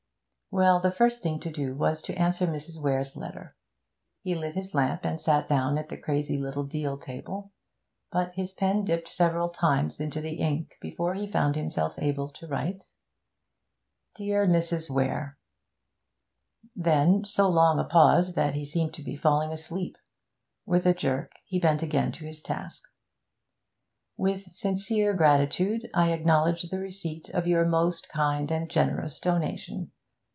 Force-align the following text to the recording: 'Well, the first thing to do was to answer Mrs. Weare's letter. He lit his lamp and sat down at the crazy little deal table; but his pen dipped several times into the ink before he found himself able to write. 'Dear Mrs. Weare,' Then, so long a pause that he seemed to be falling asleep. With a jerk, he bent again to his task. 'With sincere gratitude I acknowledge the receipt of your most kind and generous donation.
'Well, 0.53 0.81
the 0.81 0.91
first 0.91 1.21
thing 1.23 1.39
to 1.39 1.49
do 1.49 1.73
was 1.75 2.01
to 2.01 2.15
answer 2.15 2.45
Mrs. 2.45 2.77
Weare's 2.77 3.15
letter. 3.15 3.55
He 4.21 4.35
lit 4.35 4.53
his 4.55 4.75
lamp 4.75 5.05
and 5.05 5.17
sat 5.17 5.47
down 5.47 5.77
at 5.77 5.87
the 5.87 5.95
crazy 5.95 6.37
little 6.37 6.65
deal 6.65 6.97
table; 6.97 7.53
but 8.11 8.33
his 8.35 8.51
pen 8.51 8.83
dipped 8.83 9.07
several 9.07 9.47
times 9.47 10.01
into 10.01 10.19
the 10.19 10.35
ink 10.41 10.75
before 10.81 11.13
he 11.13 11.31
found 11.31 11.55
himself 11.55 11.95
able 11.99 12.27
to 12.31 12.47
write. 12.47 12.83
'Dear 14.15 14.45
Mrs. 14.45 14.89
Weare,' 14.89 15.37
Then, 16.75 17.23
so 17.23 17.47
long 17.47 17.79
a 17.79 17.85
pause 17.85 18.33
that 18.35 18.53
he 18.53 18.65
seemed 18.65 18.93
to 18.95 19.01
be 19.03 19.15
falling 19.15 19.53
asleep. 19.53 19.95
With 20.65 20.85
a 20.85 20.93
jerk, 20.93 21.31
he 21.45 21.61
bent 21.61 21.81
again 21.81 22.11
to 22.11 22.25
his 22.25 22.41
task. 22.41 22.83
'With 24.17 24.43
sincere 24.51 25.13
gratitude 25.13 25.89
I 25.93 26.11
acknowledge 26.11 26.63
the 26.63 26.79
receipt 26.79 27.29
of 27.29 27.47
your 27.47 27.63
most 27.63 28.09
kind 28.09 28.51
and 28.51 28.69
generous 28.69 29.17
donation. 29.21 29.93